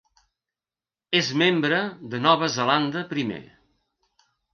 [1.19, 1.81] És membre
[2.13, 3.39] de Nova Zelanda Primer.